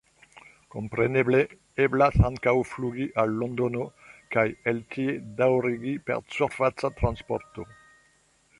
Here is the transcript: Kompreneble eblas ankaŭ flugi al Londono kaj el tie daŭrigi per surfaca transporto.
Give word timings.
Kompreneble 0.75 1.41
eblas 1.85 2.17
ankaŭ 2.29 2.53
flugi 2.69 3.05
al 3.25 3.35
Londono 3.41 3.85
kaj 4.37 4.47
el 4.73 4.81
tie 4.95 5.15
daŭrigi 5.43 5.93
per 6.09 6.25
surfaca 6.39 6.95
transporto. 7.03 7.69